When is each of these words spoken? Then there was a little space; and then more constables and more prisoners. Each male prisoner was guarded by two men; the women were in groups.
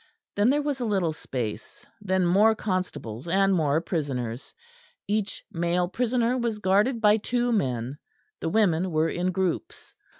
Then 0.35 0.49
there 0.49 0.63
was 0.63 0.79
a 0.79 0.85
little 0.85 1.13
space; 1.13 1.85
and 1.99 2.09
then 2.09 2.25
more 2.25 2.55
constables 2.55 3.27
and 3.27 3.53
more 3.53 3.79
prisoners. 3.81 4.55
Each 5.07 5.43
male 5.51 5.87
prisoner 5.87 6.39
was 6.39 6.57
guarded 6.57 7.01
by 7.01 7.17
two 7.17 7.51
men; 7.51 7.99
the 8.39 8.49
women 8.49 8.89
were 8.89 9.09
in 9.09 9.31
groups. 9.31 9.93